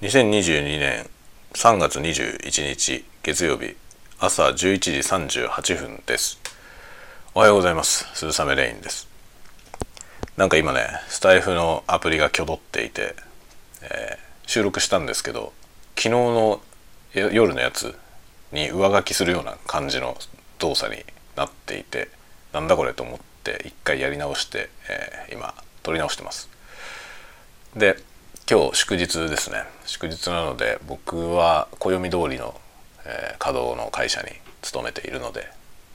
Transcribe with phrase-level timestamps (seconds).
[0.00, 1.10] 2022年
[1.54, 3.74] 3月21日月曜日
[4.20, 4.90] 朝11時
[5.40, 6.38] 38分です。
[7.34, 8.06] おはようございます。
[8.14, 9.08] 鈴雨レインです。
[10.36, 13.16] なんか今ねスタイフのアプリが挙動っていて、
[13.82, 15.52] えー、収録したんですけど
[15.96, 16.60] 昨日の
[17.12, 17.98] 夜のやつ
[18.52, 20.16] に上書きするような感じの
[20.60, 21.02] 動作に
[21.34, 22.08] なっていて
[22.52, 26.48] なんだこれと思って一回やり直して、えー、今撮り直してます。
[27.74, 27.96] で
[28.50, 29.64] 今日祝日ですね。
[29.84, 32.58] 祝日なので僕は暦通りの、
[33.04, 34.28] えー、稼働の会社に
[34.62, 35.50] 勤めているので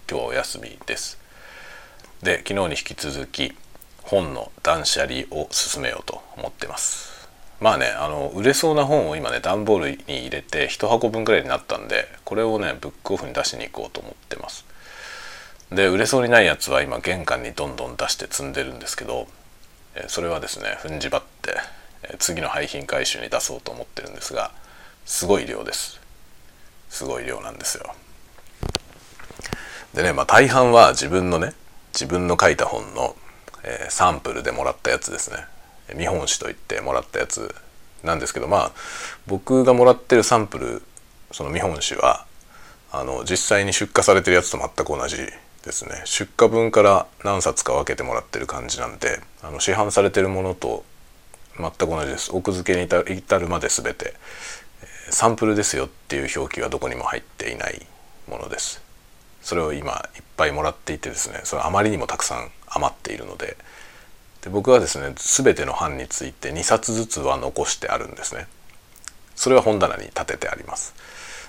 [0.08, 1.18] 今日お休みです。
[2.22, 3.54] で昨日に引き続き
[4.04, 7.28] 本の断捨離を進めようと思ってます。
[7.60, 14.64] まあねあの売れそうな本を今ね段ボールに入れて1箱分くらいになったんでこれをねブックオフに出しに行こうと思ってます。
[15.72, 19.26] で売れそうにないやつは今玄関にどんどん出して積んでるんですけど
[20.06, 21.56] それはですね踏んじばって
[22.20, 24.52] 次の廃品回収に出そうと思ってるんですが
[25.06, 26.00] すごい量です。
[26.90, 27.94] すごい量なんですよ。
[29.94, 31.54] でねまあ大半は自分のね
[31.94, 33.16] 自分の書いた本の、
[33.64, 35.38] えー、サンプルでもらったやつですね。
[35.96, 37.54] 見本紙といってもらったやつ
[38.04, 38.72] なんですけどまあ
[39.28, 40.82] 僕がもらってるサンプル
[41.32, 42.26] その見本紙は
[42.92, 46.02] あの実際に出荷されてるやつと全く同じですね。
[46.06, 50.84] 出荷分から何冊か分けてもらってる感じなんであの市販されてるものと
[51.58, 52.32] 全く同じです。
[52.34, 54.14] 奥付けに至るまで全て。
[55.10, 57.86] サンプルですよっていう表記はどこにも入っていない
[58.28, 58.82] ものです。
[59.42, 63.58] それを今いっぱいもらっていてですねそれあまりにもたくさん余っているので。
[64.42, 68.48] で僕はですね全ての版について2冊ずつは残してあるんですね。
[69.36, 70.94] それは本棚に立ててあります。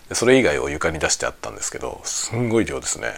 [0.08, 3.14] でそれ以外を床に出してあったんですけどすんごい量ですね。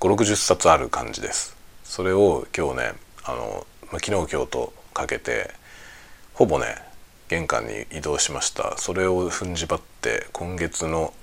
[0.00, 1.56] 560冊ある感じです。
[1.84, 2.92] それを今日ね
[3.24, 5.50] あの昨日今日とかけて
[6.34, 6.76] ほぼね
[7.28, 8.76] 玄関に移動しました。
[8.78, 11.14] それを踏んじばって今月の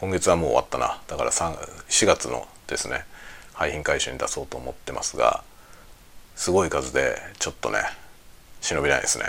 [0.00, 1.00] 今月はもう終わったな。
[1.06, 3.04] だから4月のですね
[3.52, 5.42] 廃品回収に出そうと思ってますが
[6.34, 7.80] すごい数でちょっとね
[8.62, 9.24] 忍びないですね。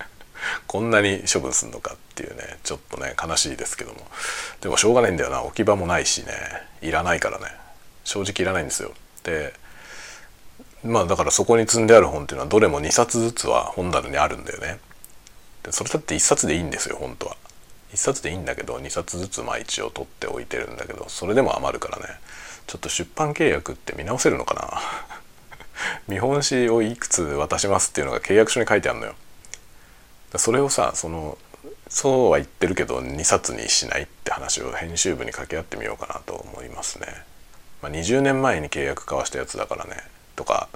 [0.66, 4.06] こんなに処分すんのかっていうねちょっとね悲しいですけども。
[4.60, 5.42] でもしょうがないんだよな。
[5.42, 6.34] 置き場もないしね。
[6.82, 7.46] いらないからね。
[8.04, 8.92] 正直いらないんですよ。
[9.22, 9.54] で
[10.84, 14.78] まあだからそこに積んである本っていうのはどれも2冊ずつは本棚にあるんだよね。
[15.62, 17.36] でそれだって1冊でいいんですよ本当は。
[17.92, 22.04] 1冊でいいんだけど2冊ずつまあ一応取っておいてるんだけどそれでも余るからね。
[22.66, 24.80] ちょっと出版契約って見直せるのかな？
[26.08, 29.14] 見本紙をいくつ渡しますっていうのが契約書に書いてあるのよ。
[30.36, 31.38] それをさその
[31.88, 37.06] そうは言ってるけど2冊にしないって話を編集部に掛け合ってみようかなと思いますね、
[37.82, 40.02] まあ、20年前に契約交わしたやつだからね。
[40.42, 40.68] とか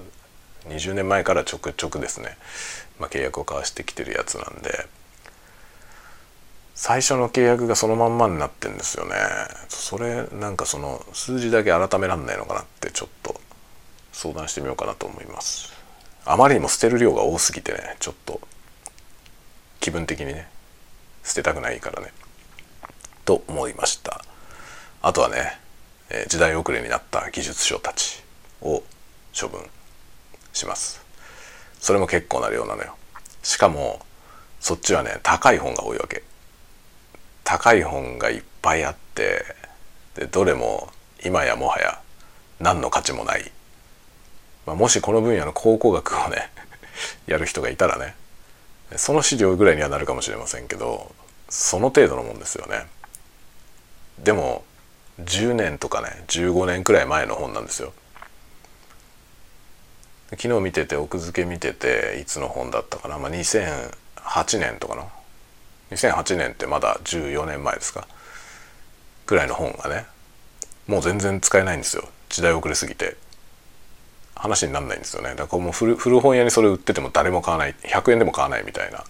[0.69, 2.37] 20年前からちょくちょくですね、
[3.01, 4.87] まあ、契約を交わしてきてるやつなんで。
[6.79, 9.15] 最初の契約がそのまんまになってんですよね。
[9.71, 13.41] それなんかその数字だけ改めらんないのかなってちょっと
[14.13, 15.73] 相談してみようかなと思います。
[16.27, 18.43] あまりにも捨てる量が多すぎてねちょっと
[19.81, 20.49] 気分的にね
[21.25, 22.13] 捨てたくないからね。
[23.25, 24.23] と思いました。
[25.01, 25.59] あとはね
[26.29, 28.23] 時代遅れになった技術書たち
[28.61, 28.83] を
[29.39, 29.61] 処分
[30.53, 31.05] します。
[31.81, 32.97] それも結構な量なのよ。
[33.43, 34.01] しかも
[34.61, 36.23] そっちはね高い本が多いわけ。
[37.45, 39.45] 高い本がいっぱいあって
[40.17, 40.89] でどれも
[41.25, 42.01] 今やもはや
[42.59, 43.53] 何の価値もない、
[44.67, 46.51] まあ、もしこの分野の考古学をね
[47.27, 48.17] やる人がいたらね
[48.97, 51.15] その資料ぐらいにはなるかもしれませんけど
[51.49, 52.87] その程度のもんですよね。
[54.19, 54.65] でも
[55.21, 57.93] 10年とかね15年くらい前の本なんですよ。
[60.31, 65.09] 昨日見てて奥付け見てていつの本だったかな、まあ、2008年とかの
[65.91, 68.09] 2008年ってまだ14年前ですか。
[69.27, 70.07] ぐらいの本がね
[70.87, 72.09] もう全然使えないんですよ。
[72.29, 73.17] 時代遅れすぎて。
[74.39, 75.35] 話になんないんですよね。
[75.35, 77.75] だからもう古古本屋にそれ売ってても誰も買わない。
[77.83, 79.03] 100円でも買わないみたいな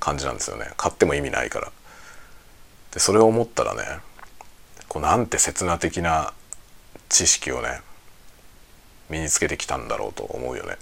[0.00, 0.70] 感じなんですよね。
[0.76, 1.70] 買っても意味ないから。
[2.92, 3.82] でそれを思ったらね
[4.88, 6.32] こうなんて刹那的な
[7.10, 7.82] 知識をね
[9.10, 10.76] 身につけてきたんだろうと思うよね。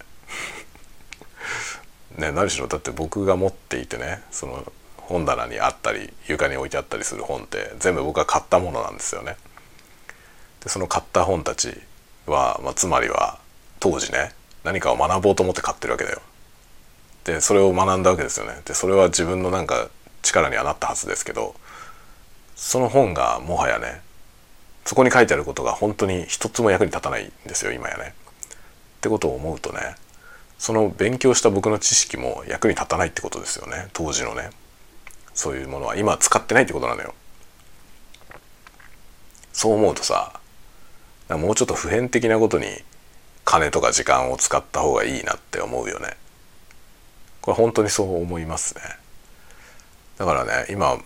[2.16, 9.36] ね何しろだって僕が持っていてねその本棚にあったり床に置いてあったりする本って全部僕が買ったものなんですよね。
[10.62, 11.78] でその買った本たち
[12.26, 13.38] は、まあ、つまりは
[13.80, 14.32] 当時ね
[14.62, 16.22] 何かを学ぼうと思って買ってるわけだよ。
[17.24, 18.60] でそれを学んだわけですよね。
[18.64, 19.88] でそれは自分のなんか
[20.22, 21.54] 力にはなったはずですけど
[22.56, 24.00] その本がもはやね
[24.84, 28.14] そこに書いてあることが本当に一つも役に立たないんですよ今やね。
[28.98, 29.96] ってことを思うとね
[30.58, 34.50] その勉強した僕の知識も役に立たないってことですよね当時のね。
[35.34, 37.14] そういうものは今使ってないってことなのよ。
[39.52, 40.40] そう思うとさ
[41.28, 42.66] もうちょっと普遍的なことに
[43.44, 46.16] 金とか時間を使った方がいいなって思うよね。
[47.40, 48.82] これ本当にそう思いますね。
[50.18, 50.98] だからね今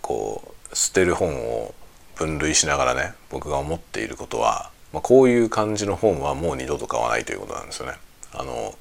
[0.00, 1.74] こう捨てる本を
[2.14, 7.94] 分類しながらね僕が思っていることは、まあ、こういう感じの本はもう二度と買わないということなんですよね。
[8.32, 8.74] あの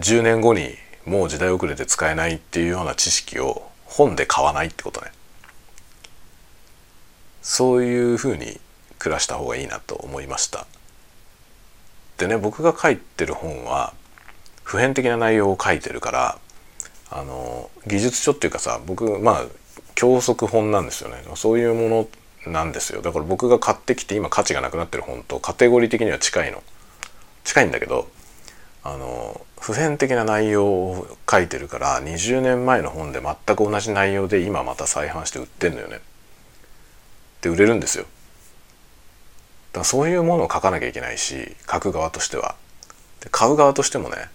[0.00, 0.74] 10年後に
[1.06, 5.10] もう時代遅れて使えないっていうような知識を本で買わないってことね。
[7.42, 8.60] そういうふうに
[8.98, 10.66] 暮らした方がいいなと思いました。
[12.18, 13.94] でね僕が書いてる本は
[14.64, 16.38] 普遍的な内容を書いてるから
[17.10, 19.46] あの技術書っていうかさ僕まあ
[19.98, 21.24] 教則本なんですよね。
[21.34, 22.06] そういうも
[22.46, 23.02] のなんですよ。
[23.02, 26.62] だから僕が買ってきて今価値がなくなってる本とカテゴリー的には近いの。
[27.42, 28.08] 近いんだけど
[28.84, 35.98] あの普遍的な内容を書いてるから20年前の本で全く同じ内容で今また再販して売ってんのよね。
[37.40, 38.04] で売れるんですよ。
[38.04, 42.54] だからそういうものを書かなきゃいけないし書く側としては。
[43.18, 44.28] で買う側としてもね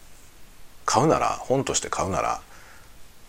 [0.85, 2.41] 買うなら本として買うなら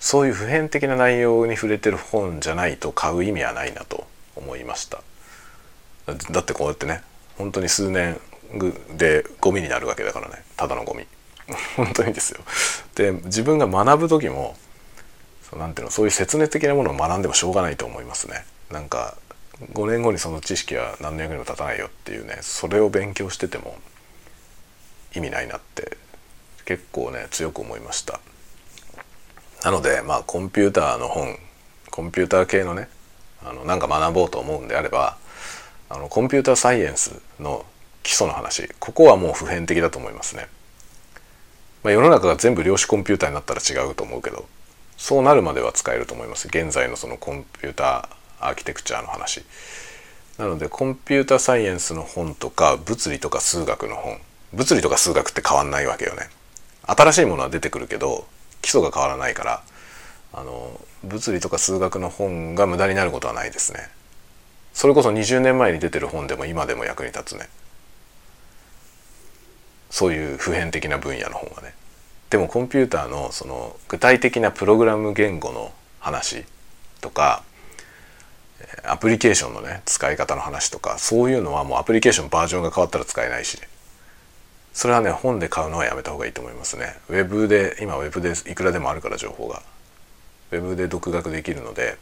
[0.04, 4.06] そういう普遍的な内容に触れてる本じゃないと買う意味はないなと
[4.36, 5.00] 思いました。
[6.30, 7.00] だってこうやってね
[7.38, 8.20] 本当に数年
[8.98, 10.44] でゴミになるわけだからね。
[10.58, 11.06] ただのゴミ。
[11.76, 12.40] 本当にですよ。
[12.96, 14.58] で自分が学ぶ時も
[15.56, 18.44] 何ていうのそういう説明的なものを学んでもしょうがないと思いますね。
[18.70, 19.16] なんか
[19.72, 23.78] 5年後にその知識は何の役にも立たないよっていうねそれを勉強してても
[25.14, 25.96] 意味ないなって
[26.66, 28.20] 結構ね強く思いました。
[29.64, 31.36] なのでまあコンピューターの本
[31.90, 32.88] コンピューター系のね
[33.42, 35.16] あのなんか学ぼうと思うんであれば
[35.88, 37.64] あのコンピューターサイエンスの
[38.02, 40.48] 基礎の話ここはもう普遍的だと思いますね。
[41.82, 44.46] まあ、世の中が全部量子コンピューターになったら違うと思うけど
[44.96, 46.48] そうなるまでは使えると思います。
[46.48, 49.44] 現在のそのコンピューターアーキテクチャの話。
[50.38, 54.18] なのでコンピューターサイエンスの本とか物理とか数学の本。
[54.52, 56.28] 物理とか数学って変わんないわけよね。
[56.86, 58.26] 新しいものは出てくるけど
[58.64, 59.62] 基礎が変わらないから
[60.32, 63.90] あの物理とか数学の本が無駄になることはないですね。
[64.72, 67.48] それこそ20年前に出てる本でも今でも役に立つね。
[69.90, 71.74] そういう普遍的な分野の本はね。
[72.30, 76.44] でもコンピューターのその具体的なプログラム言語の話
[77.02, 77.44] とか
[78.82, 83.68] アプリケーションのね使い方の話とかそういうのはもうアプリケーションバージョンが変わったら使えないしね。
[84.74, 86.96] それはね本で買うのはやめた方がいいと思いますね。
[87.08, 89.62] ウェブで今ウェブでいくらでもあるから情報が。
[90.50, 91.96] ウェブで独学できるので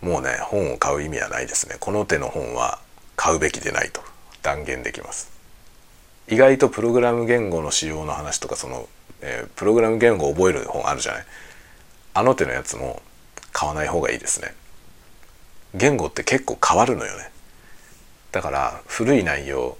[0.00, 1.76] もうね本を買う意味はないですね。
[1.78, 2.78] この手の本は
[3.16, 4.00] 買うべきでないと
[4.42, 5.30] 断言できます。
[6.28, 8.88] 意外とプログラム言語の仕様の話とかその、
[9.20, 11.24] えー、プログラム言語を覚える本あるじゃない？
[12.14, 13.02] あの手のやつも
[13.52, 14.54] 買わない方がいいですね。
[15.74, 17.30] 言語って結構変わるのよね。
[18.32, 19.76] だから古い内容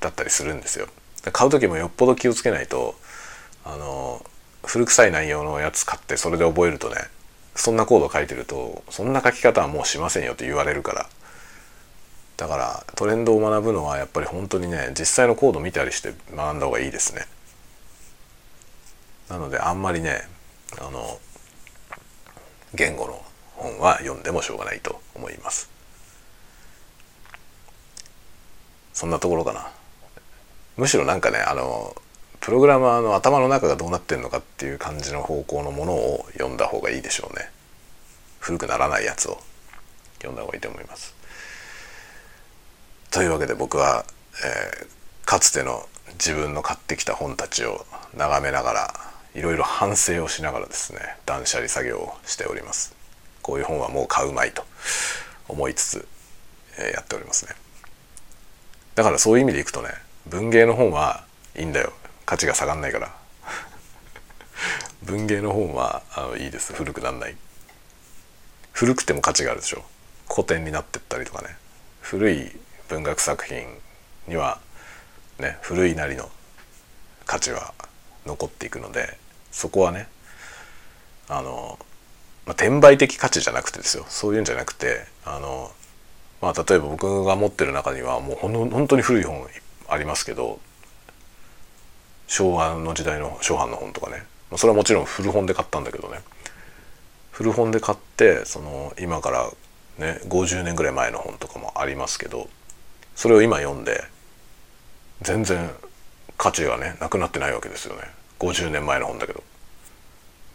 [0.00, 0.88] だったりするんですよ。
[1.32, 2.94] 買う時もよっぽど気をつけないと
[3.64, 4.24] あの
[4.64, 6.96] 古臭い内容のやつ買ってそれで覚えるとね
[7.54, 11.06] そんなコード書いてるとそんな書き方はもうしませんよって言われるから。
[12.38, 17.26] だからトレンドを学ぶのはやっぱり本当にね実際のコード見たりして学んだ方がいいですね。
[19.28, 20.22] なのであんまりね
[20.80, 21.20] あの
[22.72, 23.22] 言語の
[23.56, 25.68] 本は読んでもしょうがないと思います。
[28.94, 29.70] そんなところかな。
[30.80, 31.94] むしろなんかねあの
[32.40, 37.50] プログラマーの頭の中がどうなってんのかっていう感じの方向のものを読んだ方がいいでしょうね。
[38.38, 39.38] 古くならないやつを。
[40.20, 41.14] 読んだ方がいいと思います。
[43.10, 44.06] というわけで僕は、
[44.42, 47.84] えー、かつての自分の買ってきた本たちを
[48.16, 48.94] 眺めながら
[49.34, 52.94] いろいろ反省をしながらですね断捨離作業をしております。
[53.42, 54.64] こういう本はもう買うまいと
[55.46, 56.08] 思いつつ、
[56.78, 57.52] えー、やっておりますね。
[58.94, 59.90] だからそういう意味でいくとね
[60.26, 61.24] 文芸の本は
[61.56, 61.92] いいんだよ。
[62.26, 63.14] 価値が下がんないから。
[65.02, 66.72] 文芸の本はあのいいです。
[66.72, 67.36] 古くなんない。
[68.72, 69.82] 古くても価値があるでしょ。
[70.28, 71.56] 古典になってったりとかね。
[72.00, 72.50] 古い
[72.88, 73.64] 文学作品
[74.26, 74.60] には
[75.38, 76.28] ね古いなりの
[77.24, 77.72] 価値は
[78.26, 79.16] 残っていくので
[79.50, 80.08] そこはね
[81.28, 81.78] あの、
[82.46, 84.04] まあ、転売的価値じゃなくてですよ。
[84.08, 85.70] そういうんじゃなくてあの
[86.40, 89.46] まあ例えば僕が持ってる中にはもうほん本当に古い本
[89.90, 90.60] ありますけど
[92.26, 94.22] 昭和の時代の初版の本とかね。
[94.56, 96.20] それはもちろん古本で買ったんだけどね。
[97.32, 99.50] 古本で買ってその今から
[99.98, 102.48] ね50年ぐらい前の本とかもありますけど
[103.16, 104.04] それを今読んで
[105.22, 105.70] 全然
[106.36, 108.02] 価値がねなくなってないわけですよね。
[108.38, 109.42] 50年前の本だけど。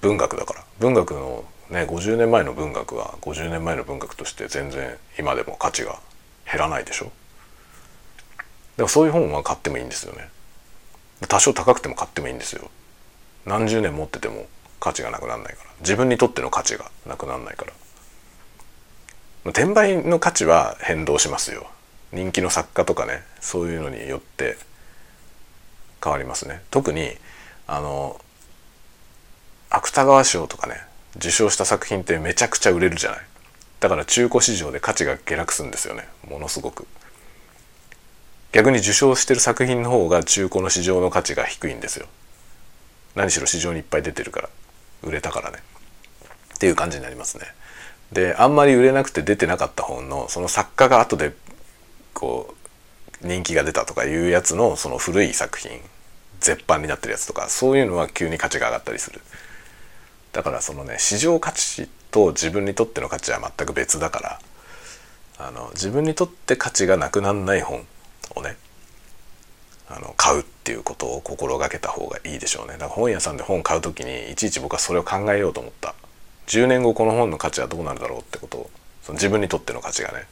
[0.02, 0.64] 文学だから。
[0.80, 6.00] 文学のね50年前の文学は50年前の文学として全然今でも価値が
[6.50, 7.12] 減らないでしょ。
[8.78, 10.30] からそういう本は買ってもいいんですよね。
[11.28, 12.70] 多少高くても買ってもいいんですよ。
[13.46, 14.48] 何十年持ってても
[14.80, 15.70] 価値がなくならないから。
[15.80, 17.74] 自分にとっての価値がなくならないから。
[19.52, 21.68] 転売の価値は変動しますよ。
[22.12, 24.58] 人気の作家とかねそういうのによって
[26.04, 26.62] 変わりますね。
[26.72, 27.16] 特に
[27.68, 28.20] あの
[29.70, 30.82] 芥川賞とかね
[31.16, 33.20] 受賞した作品ってめちゃくちゃ売れるじゃない。
[33.80, 36.08] だから中古市場で価値が下落するんですよね。
[36.28, 36.88] ものすごく。
[38.56, 42.08] 逆に受賞してる作品の方が中古の市場の価値が低いんですよ。
[43.14, 44.50] 何しろ市場にいっぱい出てるから。
[45.04, 45.58] 売れたからね。
[46.54, 47.44] っていう感じになりますね。
[48.14, 51.34] であんまり売れなくて出てなかった本のその作家が後で
[52.14, 52.56] こ
[53.22, 55.72] う人気が出たとかいうやつのその古い作品
[56.40, 59.20] 絶版になってるやつとかそういうのは急に価値が上がったりする。
[60.32, 64.40] だからそのね市場価値と自分にとっての価値は全く別だから
[65.40, 67.86] あの自分にとって価値がなくならない本
[68.36, 68.58] をね
[69.88, 72.74] あの買うっていうことを心がけた方がいいでしょうね。
[72.74, 75.94] だから本屋さんで本買う時にいちいち僕はそれを考えようと思った。
[76.48, 78.70] 10年後この本の価値はどうなるだろうってことを
[79.04, 80.26] その自分にとっての価値がね。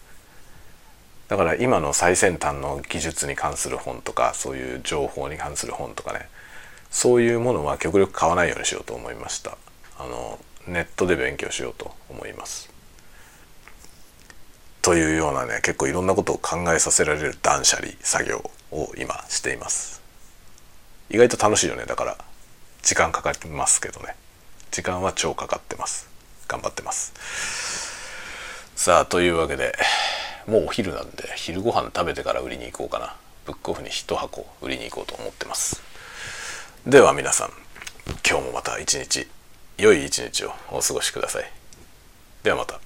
[1.27, 6.27] だから今の最先端の技術に関する本とかそういう情報に関する本とかね。
[6.89, 9.57] そういうものは極力買わないようにしようと思いました。
[9.99, 12.72] あのネットで勉強しようと思います。
[14.83, 20.03] というようなね結構いろんなことを考えさせられる断捨離作業を今しています。
[21.09, 21.85] 意外と楽しいよね。
[21.85, 22.17] だから
[22.81, 24.15] 時間かかりますけどね。
[24.71, 26.09] 時間は超かかってます。
[26.49, 27.13] 頑張ってます。
[28.75, 29.73] さあというわけで
[30.47, 33.15] もうお昼なんで昼ご飯食べてから売りに行こうかな。
[33.45, 35.81] ブックオフに1箱売りに行こうと思ってます。
[36.85, 37.51] では皆さん
[38.29, 39.27] 今日もまた一日
[39.77, 41.49] 良い一日をお過ごしください。
[42.43, 42.81] ではまた。